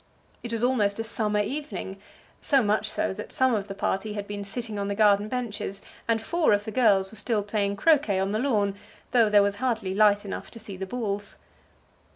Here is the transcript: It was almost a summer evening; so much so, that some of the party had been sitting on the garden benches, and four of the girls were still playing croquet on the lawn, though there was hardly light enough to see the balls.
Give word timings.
It 0.41 0.51
was 0.51 0.63
almost 0.63 0.97
a 0.97 1.03
summer 1.03 1.41
evening; 1.41 1.97
so 2.39 2.63
much 2.63 2.89
so, 2.89 3.13
that 3.13 3.31
some 3.31 3.53
of 3.53 3.67
the 3.67 3.75
party 3.75 4.13
had 4.13 4.25
been 4.27 4.43
sitting 4.43 4.79
on 4.79 4.87
the 4.87 4.95
garden 4.95 5.27
benches, 5.27 5.79
and 6.07 6.19
four 6.19 6.53
of 6.53 6.65
the 6.65 6.71
girls 6.71 7.11
were 7.11 7.17
still 7.17 7.43
playing 7.43 7.75
croquet 7.75 8.17
on 8.19 8.31
the 8.31 8.39
lawn, 8.39 8.73
though 9.11 9.29
there 9.29 9.43
was 9.43 9.57
hardly 9.57 9.93
light 9.93 10.25
enough 10.25 10.49
to 10.49 10.59
see 10.59 10.75
the 10.75 10.87
balls. 10.87 11.37